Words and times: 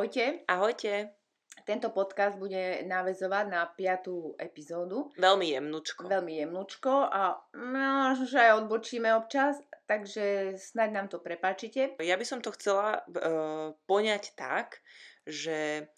Ahojte. 0.00 0.48
Ahojte. 0.48 1.12
Tento 1.68 1.92
podcast 1.92 2.40
bude 2.40 2.88
návezovať 2.88 3.44
na 3.52 3.68
piatú 3.68 4.32
epizódu. 4.40 5.12
Veľmi 5.20 5.52
jemnúčko. 5.52 6.08
Veľmi 6.08 6.40
jemnúčko 6.40 7.04
a 7.04 7.36
možno, 7.52 8.24
že 8.24 8.48
aj 8.48 8.64
odbočíme 8.64 9.12
občas, 9.12 9.60
takže 9.84 10.56
snaď 10.56 10.88
nám 10.96 11.06
to 11.12 11.20
prepáčite. 11.20 12.00
Ja 12.00 12.16
by 12.16 12.24
som 12.24 12.40
to 12.40 12.48
chcela 12.56 13.04
uh, 13.04 13.76
poňať 13.84 14.32
tak, 14.40 14.80
že 15.28 15.92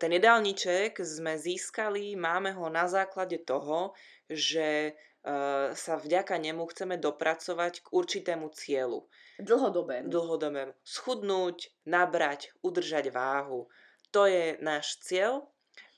ten 0.00 0.16
jedálniček 0.16 0.96
sme 1.04 1.36
získali, 1.36 2.16
máme 2.16 2.56
ho 2.56 2.72
na 2.72 2.88
základe 2.88 3.36
toho, 3.44 3.92
že 4.32 4.96
uh, 5.28 5.76
sa 5.76 6.00
vďaka 6.00 6.40
nemu 6.40 6.64
chceme 6.72 6.96
dopracovať 6.96 7.84
k 7.84 7.86
určitému 7.92 8.48
cieľu. 8.56 9.12
Dlhodobému. 9.42 10.08
Dlhodobému. 10.08 10.72
Schudnúť, 10.86 11.74
nabrať, 11.84 12.54
udržať 12.62 13.10
váhu. 13.10 13.66
To 14.14 14.28
je 14.28 14.56
náš 14.62 15.02
cieľ 15.02 15.52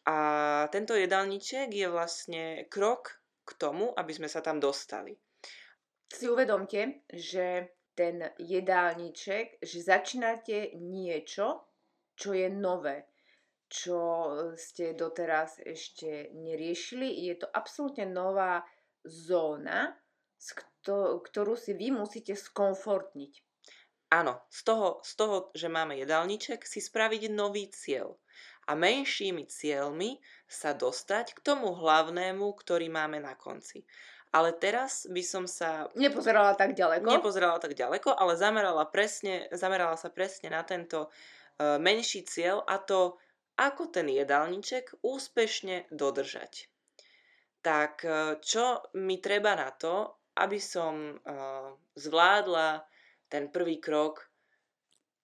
a 0.05 0.16
tento 0.69 0.92
jedálniček 0.92 1.72
je 1.72 1.88
vlastne 1.88 2.45
krok 2.69 3.24
k 3.45 3.50
tomu, 3.56 3.92
aby 3.96 4.12
sme 4.12 4.28
sa 4.28 4.45
tam 4.45 4.60
dostali. 4.60 5.16
Si 6.12 6.28
uvedomte, 6.28 7.05
že 7.09 7.77
ten 7.96 8.20
jedálniček, 8.36 9.64
že 9.64 9.78
začínate 9.80 10.77
niečo, 10.77 11.72
čo 12.14 12.36
je 12.36 12.47
nové, 12.52 13.08
čo 13.70 14.30
ste 14.55 14.95
doteraz 14.95 15.58
ešte 15.64 16.30
neriešili. 16.36 17.27
Je 17.27 17.34
to 17.41 17.48
absolútne 17.50 18.06
nová 18.06 18.62
zóna, 19.02 19.95
ktorú 21.25 21.57
si 21.57 21.73
vy 21.73 21.95
musíte 21.95 22.37
skomfortniť. 22.37 23.33
Áno, 24.12 24.39
z 24.53 24.61
toho, 24.62 24.89
z 25.03 25.12
toho, 25.17 25.37
že 25.57 25.67
máme 25.67 25.98
jedálniček, 25.98 26.62
si 26.69 26.79
spraviť 26.79 27.33
nový 27.34 27.67
cieľ 27.73 28.15
a 28.69 28.78
menšími 28.78 29.45
cieľmi 29.48 30.23
sa 30.47 30.73
dostať 30.73 31.34
k 31.36 31.41
tomu 31.42 31.75
hlavnému, 31.75 32.47
ktorý 32.55 32.89
máme 32.89 33.19
na 33.20 33.34
konci. 33.34 33.83
Ale 34.34 34.51
teraz 34.51 35.06
by 35.06 35.23
som 35.23 35.45
sa... 35.47 35.86
Nepozerala 35.95 36.58
tak 36.58 36.75
ďaleko. 36.75 37.06
Nepozerala 37.06 37.58
tak 37.62 37.75
ďaleko, 37.79 38.14
ale 38.14 38.34
zamerala, 38.34 38.83
presne, 38.86 39.47
zamerala 39.55 39.95
sa 39.95 40.11
presne 40.11 40.51
na 40.51 40.67
tento 40.67 41.06
uh, 41.06 41.79
menší 41.79 42.27
cieľ 42.27 42.67
a 42.67 42.83
to, 42.83 43.14
ako 43.55 43.95
ten 43.95 44.11
jedálniček 44.11 44.98
úspešne 45.06 45.86
dodržať. 45.95 46.67
Tak 47.62 47.92
uh, 48.03 48.42
čo 48.42 48.83
mi 48.98 49.23
treba 49.23 49.55
na 49.55 49.70
to, 49.70 50.19
aby 50.34 50.58
som 50.58 51.18
uh, 51.22 51.74
zvládla 51.94 52.82
ten 53.30 53.50
prvý 53.50 53.78
krok, 53.78 54.27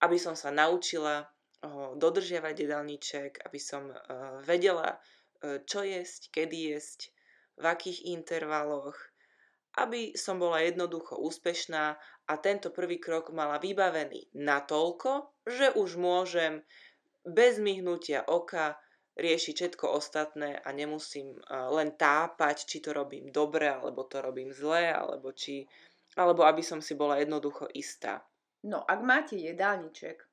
aby 0.01 0.17
som 0.17 0.33
sa 0.33 0.49
naučila 0.51 1.27
uh, 1.27 1.93
dodržiavať 1.99 2.55
jedálniček, 2.55 3.31
aby 3.43 3.59
som 3.59 3.91
uh, 3.91 3.97
vedela, 4.43 4.97
uh, 4.97 5.59
čo 5.67 5.83
jesť, 5.83 6.31
kedy 6.31 6.75
jesť, 6.75 7.11
v 7.61 7.65
akých 7.69 8.09
intervaloch, 8.09 8.97
aby 9.77 10.17
som 10.17 10.41
bola 10.41 10.63
jednoducho 10.65 11.15
úspešná 11.15 11.95
a 12.27 12.33
tento 12.39 12.73
prvý 12.73 12.99
krok 12.99 13.31
mala 13.31 13.61
vybavený 13.61 14.33
natoľko, 14.35 15.31
že 15.47 15.71
už 15.77 15.95
môžem 15.95 16.63
bez 17.23 17.61
myhnutia 17.61 18.25
oka 18.25 18.75
riešiť 19.17 19.55
všetko 19.55 19.85
ostatné 19.91 20.59
a 20.59 20.69
nemusím 20.71 21.35
len 21.49 21.95
tápať, 21.95 22.63
či 22.63 22.79
to 22.79 22.95
robím 22.95 23.31
dobre, 23.31 23.67
alebo 23.67 24.07
to 24.07 24.23
robím 24.23 24.55
zle, 24.55 24.91
alebo 24.91 25.35
či 25.35 25.67
alebo 26.19 26.43
aby 26.43 26.59
som 26.59 26.83
si 26.83 26.91
bola 26.95 27.23
jednoducho 27.23 27.71
istá. 27.71 28.19
No, 28.67 28.83
ak 28.83 28.99
máte 28.99 29.39
jedálniček, 29.39 30.27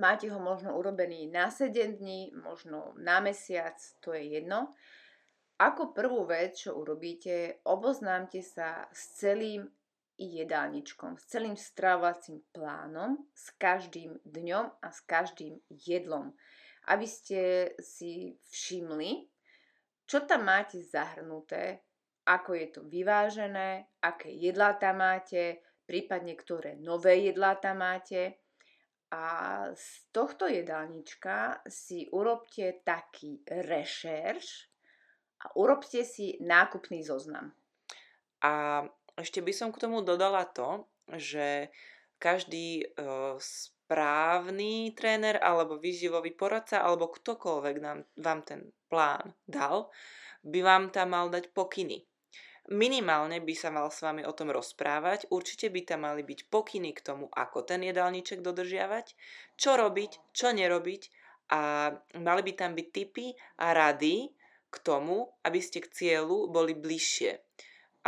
máte 0.00 0.32
ho 0.32 0.40
možno 0.40 0.72
urobený 0.72 1.28
na 1.28 1.52
7 1.52 2.00
dní, 2.00 2.32
možno 2.32 2.96
na 2.96 3.20
mesiac, 3.20 3.76
to 4.00 4.16
je 4.16 4.40
jedno. 4.40 4.72
Ako 5.60 5.92
prvú 5.92 6.24
vec, 6.24 6.56
čo 6.56 6.72
urobíte, 6.72 7.60
oboznámte 7.68 8.40
sa 8.40 8.88
s 8.96 9.20
celým 9.20 9.68
jedálničkom, 10.16 11.20
s 11.20 11.24
celým 11.28 11.54
stravovacím 11.54 12.40
plánom, 12.56 13.20
s 13.36 13.52
každým 13.60 14.24
dňom 14.24 14.66
a 14.80 14.88
s 14.88 15.04
každým 15.04 15.60
jedlom. 15.68 16.32
Aby 16.90 17.06
ste 17.06 17.72
si 17.78 18.34
všimli, 18.50 19.28
čo 20.06 20.26
tam 20.26 20.50
máte 20.50 20.82
zahrnuté, 20.82 21.86
ako 22.26 22.54
je 22.54 22.66
to 22.70 22.80
vyvážené, 22.86 23.98
aké 24.02 24.30
jedlá 24.30 24.78
tam 24.78 25.02
máte, 25.02 25.62
prípadne 25.86 26.38
ktoré 26.38 26.78
nové 26.78 27.26
jedlá 27.30 27.58
tam 27.58 27.82
máte. 27.82 28.38
A 29.12 29.24
z 29.76 29.88
tohto 30.08 30.48
jedálnička 30.48 31.60
si 31.68 32.08
urobte 32.08 32.80
taký 32.80 33.44
rešerš 33.44 34.72
a 35.44 35.52
urobte 35.58 36.00
si 36.06 36.40
nákupný 36.40 37.04
zoznam. 37.04 37.52
A 38.40 38.82
ešte 39.18 39.44
by 39.44 39.52
som 39.52 39.68
k 39.68 39.82
tomu 39.84 40.00
dodala 40.00 40.48
to, 40.48 40.88
že 41.12 41.68
každý 42.16 42.82
e, 42.82 42.86
správny 43.92 44.96
tréner 44.96 45.36
alebo 45.36 45.76
výživový 45.76 46.32
poradca 46.32 46.80
alebo 46.80 47.12
ktokoľvek 47.12 47.76
nám, 47.76 48.08
vám 48.16 48.40
ten 48.40 48.72
plán 48.88 49.36
dal, 49.44 49.92
by 50.40 50.64
vám 50.64 50.88
tam 50.88 51.12
mal 51.12 51.28
dať 51.28 51.52
pokyny. 51.52 52.00
Minimálne 52.72 53.44
by 53.44 53.52
sa 53.52 53.68
mal 53.68 53.92
s 53.92 54.00
vami 54.00 54.24
o 54.24 54.32
tom 54.32 54.48
rozprávať, 54.48 55.28
určite 55.28 55.68
by 55.68 55.84
tam 55.84 56.08
mali 56.08 56.24
byť 56.24 56.48
pokyny 56.48 56.96
k 56.96 57.04
tomu, 57.04 57.28
ako 57.28 57.68
ten 57.68 57.84
jedálniček 57.84 58.40
dodržiavať, 58.40 59.12
čo 59.60 59.76
robiť, 59.76 60.32
čo 60.32 60.56
nerobiť 60.56 61.02
a 61.52 61.92
mali 62.16 62.42
by 62.48 62.52
tam 62.56 62.72
byť 62.72 62.88
tipy 62.88 63.36
a 63.60 63.76
rady 63.76 64.32
k 64.72 64.76
tomu, 64.80 65.28
aby 65.44 65.60
ste 65.60 65.84
k 65.84 65.92
cieľu 65.92 66.48
boli 66.48 66.72
bližšie. 66.72 67.44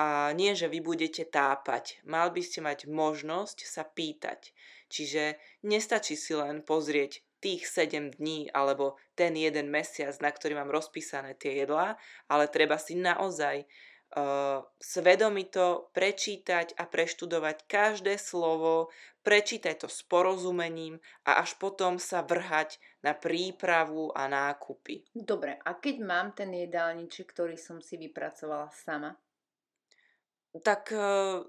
A 0.00 0.32
nie, 0.32 0.56
že 0.56 0.66
vy 0.66 0.80
budete 0.80 1.28
tápať. 1.28 2.02
Mal 2.08 2.32
by 2.32 2.42
ste 2.42 2.64
mať 2.64 2.90
možnosť 2.90 3.62
sa 3.62 3.84
pýtať. 3.86 4.50
Čiže 4.94 5.42
nestačí 5.66 6.14
si 6.14 6.38
len 6.38 6.62
pozrieť 6.62 7.26
tých 7.42 7.66
7 7.66 8.14
dní 8.14 8.46
alebo 8.54 8.94
ten 9.18 9.34
jeden 9.34 9.66
mesiac, 9.66 10.14
na 10.22 10.30
ktorý 10.30 10.54
mám 10.54 10.70
rozpísané 10.70 11.34
tie 11.34 11.66
jedlá, 11.66 11.98
ale 12.30 12.46
treba 12.46 12.78
si 12.78 12.94
naozaj 12.94 13.66
uh, 13.66 14.62
svedomito 14.78 15.90
prečítať 15.90 16.78
a 16.78 16.86
preštudovať 16.86 17.66
každé 17.66 18.22
slovo, 18.22 18.94
prečítať 19.26 19.82
to 19.82 19.88
s 19.90 20.06
porozumením 20.06 21.02
a 21.26 21.42
až 21.42 21.58
potom 21.58 21.98
sa 21.98 22.22
vrhať 22.22 22.78
na 23.02 23.18
prípravu 23.18 24.14
a 24.14 24.30
nákupy. 24.30 25.04
Dobre, 25.10 25.58
a 25.58 25.70
keď 25.74 25.96
mám 26.06 26.32
ten 26.38 26.54
jedálniček, 26.54 27.34
ktorý 27.34 27.58
som 27.58 27.82
si 27.82 27.98
vypracovala 27.98 28.70
sama? 28.70 29.18
Tak 30.54 30.94
uh, 30.94 31.42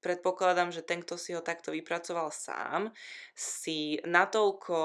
predpokladám, 0.00 0.70
že 0.72 0.86
ten, 0.86 1.02
kto 1.02 1.18
si 1.18 1.34
ho 1.34 1.42
takto 1.42 1.72
vypracoval 1.72 2.30
sám, 2.32 2.94
si 3.34 4.00
natoľko 4.06 4.78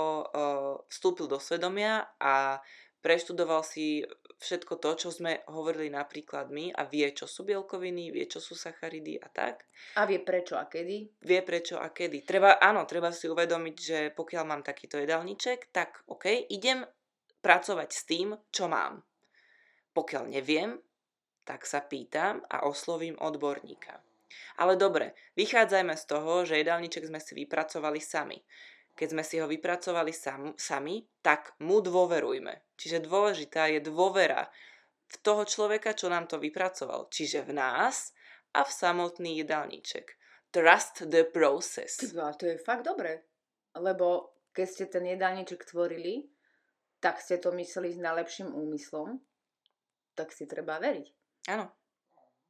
vstúpil 0.88 1.28
do 1.30 1.38
svedomia 1.38 2.10
a 2.22 2.60
preštudoval 3.02 3.66
si 3.66 4.06
všetko 4.42 4.78
to, 4.78 4.90
čo 5.06 5.10
sme 5.14 5.42
hovorili 5.50 5.90
napríklad 5.90 6.50
my 6.50 6.74
a 6.74 6.86
vie, 6.86 7.06
čo 7.14 7.30
sú 7.30 7.46
bielkoviny, 7.46 8.10
vie, 8.14 8.26
čo 8.26 8.42
sú 8.42 8.58
sacharidy 8.58 9.18
a 9.22 9.30
tak. 9.30 9.66
A 9.98 10.06
vie 10.10 10.18
prečo 10.22 10.58
a 10.58 10.66
kedy? 10.66 11.22
Vie 11.22 11.42
prečo 11.46 11.78
a 11.78 11.90
kedy. 11.90 12.26
Treba, 12.26 12.58
áno, 12.58 12.86
treba 12.90 13.14
si 13.14 13.30
uvedomiť, 13.30 13.76
že 13.78 14.00
pokiaľ 14.14 14.44
mám 14.46 14.62
takýto 14.66 14.98
jedálniček, 14.98 15.70
tak 15.74 16.02
OK, 16.10 16.50
idem 16.50 16.86
pracovať 17.42 17.90
s 17.90 18.02
tým, 18.06 18.38
čo 18.54 18.70
mám. 18.70 19.02
Pokiaľ 19.94 20.24
neviem, 20.30 20.78
tak 21.42 21.66
sa 21.66 21.82
pýtam 21.82 22.46
a 22.50 22.70
oslovím 22.70 23.18
odborníka. 23.18 24.02
Ale 24.58 24.78
dobre, 24.78 25.18
vychádzajme 25.36 25.96
z 25.98 26.04
toho, 26.06 26.46
že 26.46 26.60
jedálniček 26.60 27.08
sme 27.08 27.20
si 27.20 27.34
vypracovali 27.36 28.00
sami 28.00 28.40
keď 28.96 29.08
sme 29.18 29.24
si 29.24 29.40
ho 29.40 29.48
vypracovali 29.48 30.14
sam, 30.14 30.54
sami, 30.60 31.02
tak 31.24 31.56
mu 31.64 31.80
dôverujme. 31.80 32.76
Čiže 32.76 33.08
dôležitá 33.08 33.72
je 33.72 33.80
dôvera 33.82 34.52
v 35.12 35.16
toho 35.24 35.44
človeka, 35.48 35.96
čo 35.96 36.12
nám 36.12 36.28
to 36.28 36.40
vypracoval. 36.40 37.08
Čiže 37.12 37.48
v 37.48 37.58
nás 37.58 38.12
a 38.56 38.62
v 38.62 38.72
samotný 38.72 39.40
jedálniček. 39.44 40.06
Trust 40.52 41.08
the 41.08 41.24
process. 41.24 41.98
A 42.14 42.36
to 42.36 42.46
je 42.46 42.60
fakt 42.60 42.84
dobre. 42.84 43.24
Lebo 43.74 44.36
keď 44.52 44.68
ste 44.68 44.86
ten 44.92 45.08
jedálniček 45.08 45.64
tvorili, 45.64 46.28
tak 47.00 47.24
ste 47.24 47.40
to 47.40 47.56
mysleli 47.56 47.96
s 47.96 48.00
najlepším 48.04 48.52
úmyslom, 48.52 49.18
tak 50.14 50.36
si 50.36 50.44
treba 50.44 50.78
veriť. 50.78 51.08
Áno. 51.50 51.72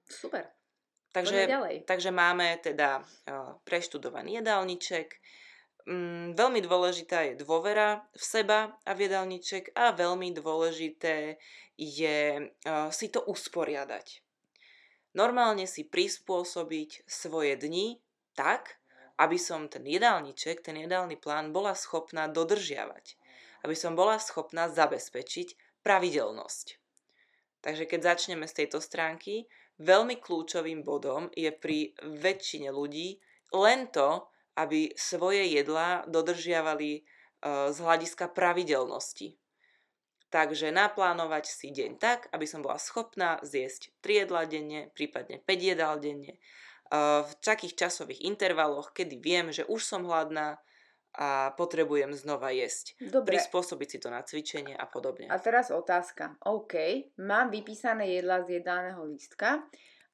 Super. 0.09 0.60
Takže, 1.11 1.47
takže 1.83 2.11
máme 2.11 2.55
teda 2.63 3.03
uh, 3.03 3.59
preštudovaný 3.67 4.39
jedálniček, 4.39 5.19
Mm, 5.89 6.37
veľmi 6.37 6.61
dôležitá 6.61 7.25
je 7.25 7.41
dôvera 7.41 8.05
v 8.13 8.21
seba 8.21 8.77
a 8.85 8.91
v 8.93 9.09
jedálniček 9.09 9.73
a 9.73 9.89
veľmi 9.89 10.29
dôležité 10.37 11.41
je 11.73 12.19
uh, 12.37 12.93
si 12.93 13.09
to 13.09 13.25
usporiadať. 13.25 14.21
Normálne 15.17 15.65
si 15.65 15.81
prispôsobiť 15.81 17.09
svoje 17.09 17.57
dni 17.57 17.97
tak, 18.37 18.77
aby 19.17 19.41
som 19.41 19.65
ten 19.67 19.81
jedálniček, 19.81 20.61
ten 20.61 20.77
jedálny 20.77 21.17
plán 21.17 21.49
bola 21.49 21.73
schopná 21.73 22.29
dodržiavať. 22.29 23.17
aby 23.61 23.77
som 23.77 23.93
bola 23.93 24.17
schopná 24.17 24.73
zabezpečiť 24.73 25.53
pravidelnosť. 25.85 26.81
Takže 27.61 27.85
keď 27.85 27.99
začneme 28.01 28.49
z 28.49 28.65
tejto 28.65 28.81
stránky, 28.81 29.45
veľmi 29.81 30.22
kľúčovým 30.22 30.86
bodom 30.86 31.33
je 31.33 31.50
pri 31.50 31.98
väčšine 32.06 32.69
ľudí 32.69 33.18
len 33.51 33.89
to, 33.89 34.30
aby 34.56 34.94
svoje 34.94 35.48
jedlá 35.51 36.06
dodržiavali 36.07 36.92
e, 36.95 37.01
z 37.72 37.78
hľadiska 37.81 38.30
pravidelnosti. 38.31 39.36
Takže 40.31 40.72
naplánovať 40.72 41.51
si 41.51 41.75
deň 41.75 42.00
tak, 42.00 42.31
aby 42.31 42.48
som 42.48 42.63
bola 42.63 42.80
schopná 42.80 43.42
zjesť 43.44 43.92
3 44.00 44.24
jedlá 44.28 44.48
denne, 44.48 44.88
prípadne 44.95 45.44
5 45.44 45.50
jedál 45.60 46.00
denne, 46.00 46.38
e, 46.38 46.39
v 47.25 47.31
takých 47.42 47.75
časových 47.88 48.24
intervaloch, 48.24 48.95
kedy 48.95 49.19
viem, 49.19 49.51
že 49.51 49.68
už 49.68 49.81
som 49.83 50.07
hladná, 50.07 50.62
a 51.15 51.51
potrebujem 51.59 52.15
znova 52.15 52.55
jesť. 52.55 52.95
Dobre. 53.11 53.35
Prispôsobiť 53.35 53.87
si 53.87 53.97
to 53.99 54.07
na 54.07 54.23
cvičenie 54.23 54.75
a 54.75 54.87
podobne. 54.87 55.27
A 55.27 55.37
teraz 55.39 55.67
otázka. 55.71 56.39
OK, 56.47 56.75
mám 57.19 57.51
vypísané 57.51 58.15
jedla 58.15 58.43
z 58.47 58.63
jedálneho 58.63 59.03
lístka 59.03 59.67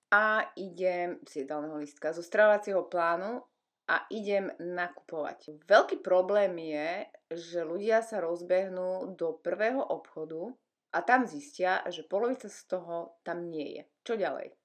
a 0.10 0.48
idem 0.58 1.22
z 1.28 1.46
jedálneho 1.46 1.78
lístka, 1.78 2.16
zo 2.16 2.26
stravovacieho 2.26 2.88
plánu 2.90 3.46
a 3.88 4.04
idem 4.12 4.52
nakupovať. 4.60 5.64
Veľký 5.64 6.04
problém 6.04 6.60
je, 6.60 6.90
že 7.32 7.60
ľudia 7.64 8.04
sa 8.04 8.20
rozbehnú 8.20 9.16
do 9.16 9.38
prvého 9.40 9.80
obchodu 9.80 10.52
a 10.92 11.00
tam 11.04 11.28
zistia, 11.28 11.84
že 11.88 12.08
polovica 12.08 12.50
z 12.52 12.62
toho 12.68 13.20
tam 13.24 13.48
nie 13.48 13.80
je. 13.80 13.84
Čo 14.04 14.14
ďalej? 14.20 14.56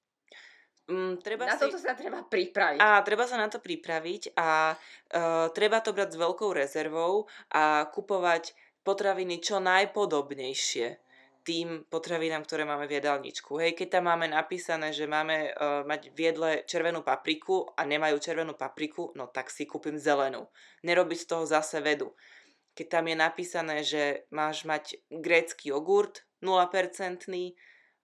Mm, 0.83 1.23
treba 1.23 1.47
na 1.47 1.55
si... 1.55 1.63
toto 1.63 1.79
sa 1.79 1.95
treba 1.95 2.27
pripraviť. 2.27 2.79
A 2.83 2.99
treba 3.07 3.23
sa 3.23 3.39
na 3.39 3.47
to 3.47 3.63
pripraviť 3.63 4.35
a 4.35 4.75
uh, 4.75 5.47
treba 5.55 5.79
to 5.79 5.95
brať 5.95 6.15
s 6.15 6.19
veľkou 6.19 6.51
rezervou 6.51 7.23
a 7.55 7.87
kupovať 7.87 8.51
potraviny 8.83 9.39
čo 9.39 9.63
najpodobnejšie 9.63 10.99
tým 11.43 11.83
potravinám, 11.91 12.47
ktoré 12.47 12.63
máme 12.63 12.87
v 12.87 13.03
jedálničku. 13.03 13.59
Hej, 13.59 13.75
keď 13.75 13.99
tam 13.99 14.07
máme 14.07 14.31
napísané, 14.31 14.95
že 14.95 15.07
máme 15.07 15.51
uh, 15.51 15.83
mať 15.83 16.15
v 16.15 16.19
jedle 16.31 16.51
červenú 16.63 17.03
papriku 17.03 17.67
a 17.75 17.83
nemajú 17.83 18.15
červenú 18.19 18.55
papriku, 18.55 19.11
no 19.19 19.27
tak 19.27 19.51
si 19.51 19.67
kúpim 19.67 19.99
zelenú. 19.99 20.47
Nerobiť 20.87 21.19
z 21.19 21.27
toho 21.27 21.43
zase 21.43 21.83
vedu. 21.83 22.15
Keď 22.73 22.87
tam 22.89 23.05
je 23.11 23.15
napísané, 23.19 23.75
že 23.83 24.23
máš 24.31 24.63
mať 24.63 24.97
grécky 25.11 25.69
jogurt 25.69 26.23
0%, 26.39 27.27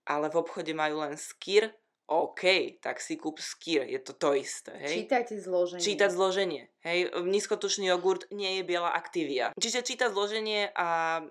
ale 0.04 0.26
v 0.28 0.36
obchode 0.36 0.72
majú 0.76 1.00
len 1.00 1.16
skyr, 1.16 1.72
OK, 2.10 2.42
tak 2.82 2.98
si 2.98 3.14
kúp 3.14 3.38
skýr, 3.38 3.86
je 3.86 4.02
to 4.02 4.18
to 4.18 4.34
isté. 4.34 4.74
Hej? 4.82 5.06
Čítajte 5.06 5.38
zloženie. 5.38 5.78
Čítať 5.78 6.10
zloženie. 6.10 6.66
Hej? 6.82 7.14
Nízkotučný 7.22 7.86
jogurt 7.86 8.26
nie 8.34 8.58
je 8.58 8.62
biela 8.66 8.90
aktivia. 8.90 9.54
Čiže 9.54 9.86
čítať 9.86 10.10
zloženie 10.10 10.74
a 10.74 11.22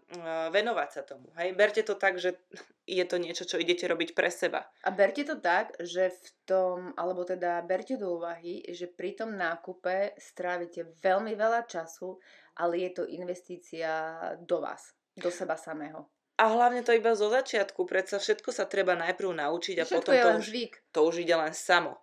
venovať 0.55 0.89
sa 0.95 1.03
tomu. 1.03 1.35
Hej? 1.35 1.51
Berte 1.59 1.83
to 1.83 1.99
tak, 1.99 2.15
že 2.15 2.39
je 2.87 3.03
to 3.03 3.19
niečo, 3.19 3.43
čo 3.43 3.59
idete 3.59 3.91
robiť 3.91 4.15
pre 4.15 4.31
seba. 4.31 4.71
A 4.87 4.89
berte 4.95 5.27
to 5.27 5.35
tak, 5.43 5.75
že 5.83 6.15
v 6.15 6.27
tom, 6.47 6.95
alebo 6.95 7.27
teda 7.27 7.59
berte 7.67 7.99
do 7.99 8.15
úvahy, 8.15 8.63
že 8.71 8.87
pri 8.87 9.19
tom 9.19 9.35
nákupe 9.35 10.15
strávite 10.15 10.95
veľmi 11.03 11.35
veľa 11.35 11.67
času, 11.67 12.23
ale 12.55 12.87
je 12.87 12.91
to 12.95 13.03
investícia 13.03 14.15
do 14.39 14.63
vás, 14.63 14.95
do 15.11 15.27
seba 15.27 15.59
samého. 15.59 16.07
A 16.39 16.47
hlavne 16.47 16.87
to 16.87 16.95
iba 16.95 17.11
zo 17.19 17.27
začiatku, 17.27 17.83
predsa 17.83 18.15
všetko 18.15 18.55
sa 18.55 18.63
treba 18.63 18.95
najprv 18.95 19.35
naučiť 19.43 19.75
a 19.75 19.83
všetko 19.83 19.99
potom 19.99 20.15
to 20.15 20.29
už, 20.39 20.47
zvyk. 20.47 20.73
to 20.95 20.99
už 21.03 21.15
ide 21.27 21.35
len 21.35 21.51
samo. 21.51 21.99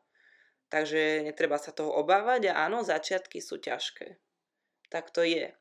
Takže 0.68 1.24
netreba 1.24 1.56
sa 1.56 1.72
toho 1.72 1.88
obávať 1.96 2.52
a 2.52 2.68
áno, 2.68 2.84
začiatky 2.84 3.40
sú 3.40 3.56
ťažké. 3.56 4.20
Tak 4.92 5.08
to 5.08 5.24
je. 5.24 5.56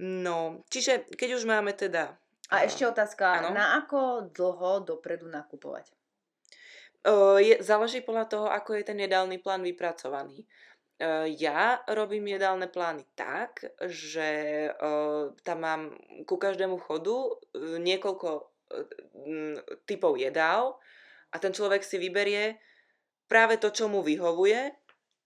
No, 0.00 0.64
čiže 0.72 1.12
keď 1.12 1.36
už 1.36 1.44
máme 1.44 1.76
teda... 1.76 2.16
A 2.48 2.64
ešte 2.64 2.88
otázka, 2.88 3.44
áno? 3.44 3.52
na 3.52 3.78
ako 3.84 4.32
dlho 4.32 4.80
dopredu 4.82 5.28
nakupovať? 5.28 5.92
Uh, 7.04 7.36
je, 7.36 7.60
záleží 7.60 8.00
podľa 8.00 8.26
toho, 8.32 8.46
ako 8.48 8.80
je 8.80 8.84
ten 8.88 8.96
jedálny 8.96 9.40
plán 9.44 9.60
vypracovaný. 9.60 10.48
Eh, 11.00 11.32
ja 11.40 11.80
robím 11.88 12.28
jedálne 12.28 12.68
plány 12.68 13.08
tak, 13.16 13.64
že 13.88 14.68
uh, 14.68 15.32
tam 15.40 15.58
mám 15.64 15.82
ku 16.28 16.36
každému 16.36 16.76
chodu 16.76 17.16
uh, 17.16 17.80
niekoľko 17.80 18.52
typov 19.82 20.14
jedál 20.14 20.78
a 21.32 21.36
ten 21.42 21.50
človek 21.50 21.82
si 21.82 21.98
vyberie 21.98 22.60
práve 23.26 23.58
to, 23.58 23.72
čo 23.74 23.90
mu 23.90 23.98
vyhovuje 24.04 24.70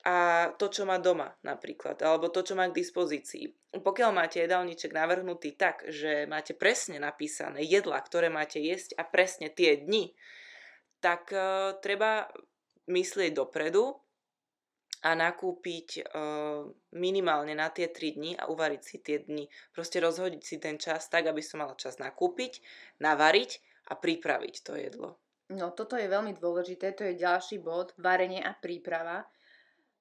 a 0.06 0.48
to, 0.56 0.72
čo 0.72 0.88
má 0.88 0.96
doma 0.96 1.28
napríklad, 1.44 2.00
alebo 2.00 2.32
to, 2.32 2.40
čo 2.40 2.56
má 2.56 2.70
k 2.70 2.78
dispozícii. 2.80 3.74
Pokiaľ 3.84 4.10
máte 4.16 4.40
jedálniček 4.40 4.96
navrhnutý 4.96 5.60
tak, 5.60 5.84
že 5.92 6.24
máte 6.24 6.56
presne 6.56 6.96
napísané 6.96 7.66
jedla, 7.68 8.00
ktoré 8.00 8.32
máte 8.32 8.64
jesť 8.64 8.96
a 8.96 9.04
presne 9.04 9.52
tie 9.52 9.76
dni, 9.76 10.16
tak 11.04 11.28
treba 11.84 12.32
myslieť 12.88 13.36
dopredu, 13.36 14.03
a 15.04 15.12
nakúpiť 15.12 16.00
uh, 16.00 16.64
minimálne 16.96 17.52
na 17.52 17.68
tie 17.68 17.92
3 17.92 18.16
dni 18.16 18.32
a 18.40 18.48
uvariť 18.48 18.82
si 18.82 18.96
tie 19.04 19.20
dni. 19.20 19.44
Proste 19.76 20.00
rozhodiť 20.00 20.42
si 20.42 20.56
ten 20.56 20.80
čas 20.80 21.12
tak, 21.12 21.28
aby 21.28 21.44
som 21.44 21.60
mala 21.60 21.76
čas 21.76 22.00
nakúpiť, 22.00 22.64
navariť 23.04 23.50
a 23.92 24.00
pripraviť 24.00 24.54
to 24.64 24.72
jedlo. 24.80 25.20
No 25.52 25.76
toto 25.76 26.00
je 26.00 26.08
veľmi 26.08 26.32
dôležité, 26.40 26.96
to 26.96 27.04
je 27.04 27.20
ďalší 27.20 27.60
bod, 27.60 27.92
varenie 28.00 28.40
a 28.40 28.56
príprava. 28.56 29.28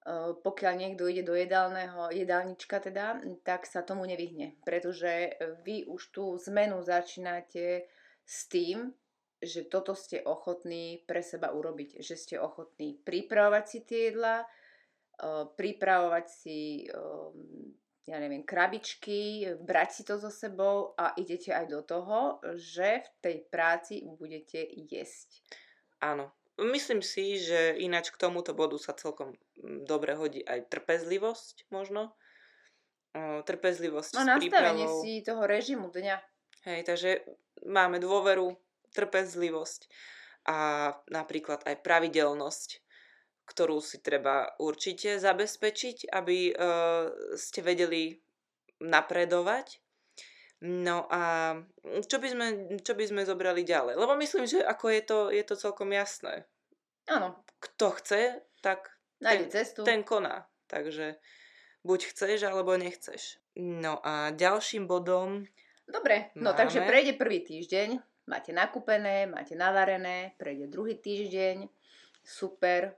Uh, 0.08 0.40
pokiaľ 0.40 0.74
niekto 0.80 1.04
ide 1.12 1.28
do 1.28 1.36
jedálneho, 1.36 2.08
jedálnička 2.16 2.80
teda, 2.80 3.20
tak 3.44 3.68
sa 3.68 3.84
tomu 3.84 4.08
nevyhne, 4.08 4.56
pretože 4.64 5.36
vy 5.68 5.84
už 5.84 6.16
tú 6.16 6.40
zmenu 6.48 6.80
začínate 6.80 7.92
s 8.24 8.48
tým, 8.48 8.96
že 9.44 9.68
toto 9.68 9.92
ste 9.92 10.24
ochotní 10.24 11.04
pre 11.04 11.20
seba 11.20 11.52
urobiť, 11.52 12.00
že 12.00 12.16
ste 12.16 12.36
ochotní 12.40 12.96
pripravovať 13.04 13.66
si 13.68 13.80
tie 13.84 14.00
jedlá, 14.12 14.48
pripravovať 15.58 16.26
si 16.30 16.90
ja 18.04 18.20
neviem, 18.20 18.44
krabičky, 18.44 19.48
brať 19.64 19.90
si 19.92 20.02
to 20.04 20.20
so 20.20 20.28
sebou 20.28 20.92
a 21.00 21.16
idete 21.16 21.56
aj 21.56 21.66
do 21.72 21.80
toho, 21.88 22.44
že 22.60 23.00
v 23.00 23.10
tej 23.24 23.36
práci 23.48 24.04
budete 24.04 24.60
jesť. 24.92 25.40
Áno. 26.04 26.36
Myslím 26.54 27.02
si, 27.02 27.42
že 27.42 27.74
ináč 27.82 28.14
k 28.14 28.20
tomuto 28.22 28.54
bodu 28.54 28.78
sa 28.78 28.94
celkom 28.94 29.34
mm, 29.58 29.90
dobre 29.90 30.14
hodí 30.14 30.46
aj 30.46 30.70
trpezlivosť 30.70 31.66
možno. 31.74 32.14
Trpezlivosť 33.14 34.18
no, 34.18 34.26
nastavenie 34.26 34.86
prípravou. 34.86 35.02
si 35.02 35.22
toho 35.26 35.44
režimu 35.46 35.90
dňa. 35.90 36.18
Hej, 36.66 36.82
takže 36.86 37.26
máme 37.66 37.98
dôveru, 38.02 38.54
trpezlivosť 38.94 39.90
a 40.46 40.58
napríklad 41.10 41.66
aj 41.66 41.82
pravidelnosť 41.82 42.83
ktorú 43.44 43.84
si 43.84 44.00
treba 44.00 44.56
určite 44.60 45.20
zabezpečiť, 45.20 46.10
aby 46.12 46.52
uh, 46.52 47.36
ste 47.36 47.60
vedeli 47.60 48.16
napredovať. 48.80 49.84
No 50.64 51.12
a 51.12 51.54
čo 52.08 52.24
by, 52.24 52.28
sme, 52.32 52.48
čo 52.80 52.96
by 52.96 53.04
sme 53.04 53.28
zobrali 53.28 53.68
ďalej? 53.68 54.00
Lebo 54.00 54.16
myslím, 54.16 54.48
že 54.48 54.64
ako 54.64 54.86
je 54.96 55.02
to, 55.04 55.20
je 55.28 55.44
to 55.44 55.56
celkom 55.60 55.92
jasné. 55.92 56.48
Áno. 57.12 57.44
Kto 57.60 57.92
chce, 58.00 58.48
tak 58.64 58.88
ten, 59.20 59.52
cestu. 59.52 59.84
ten 59.84 60.08
koná. 60.08 60.48
Takže 60.72 61.20
buď 61.84 62.00
chceš, 62.16 62.48
alebo 62.48 62.80
nechceš. 62.80 63.44
No 63.60 64.00
a 64.08 64.32
ďalším 64.32 64.88
bodom... 64.88 65.44
Dobre, 65.84 66.32
no 66.40 66.56
máme... 66.56 66.60
takže 66.64 66.80
prejde 66.88 67.20
prvý 67.20 67.44
týždeň, 67.44 68.00
máte 68.32 68.56
nakúpené, 68.56 69.28
máte 69.28 69.60
navarené, 69.60 70.32
prejde 70.40 70.72
druhý 70.72 70.96
týždeň, 70.96 71.68
super, 72.24 72.96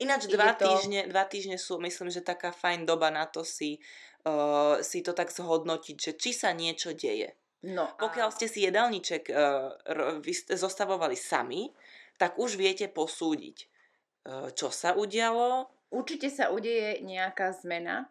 Ináč 0.00 0.28
dva 0.28 0.52
to... 0.52 0.68
týždne, 0.68 1.08
dva 1.08 1.24
týždne 1.24 1.56
sú, 1.56 1.80
myslím, 1.80 2.12
že 2.12 2.20
taká 2.20 2.52
fajn 2.52 2.84
doba 2.84 3.08
na 3.08 3.24
to 3.24 3.46
si, 3.46 3.78
uh, 4.26 4.82
si 4.84 5.00
to 5.00 5.16
tak 5.16 5.32
zhodnotiť, 5.32 5.96
že 5.96 6.12
či 6.18 6.30
sa 6.34 6.52
niečo 6.52 6.92
deje. 6.92 7.38
No 7.62 7.86
a... 7.86 7.96
Pokiaľ 7.96 8.28
ste 8.34 8.50
si 8.50 8.66
jedálniček 8.66 9.30
uh, 9.30 10.18
zostavovali 10.52 11.14
sami, 11.14 11.70
tak 12.18 12.36
už 12.36 12.58
viete 12.58 12.90
posúdiť, 12.90 13.56
uh, 14.26 14.48
čo 14.52 14.68
sa 14.74 14.98
udialo. 14.98 15.70
Určite 15.92 16.28
sa 16.32 16.50
udeje 16.50 17.04
nejaká 17.04 17.52
zmena, 17.62 18.10